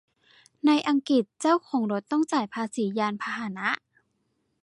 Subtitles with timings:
[0.65, 3.69] ในอังกฤษ เจ้าของรถต้องจ่ายภาษียานพาหนะ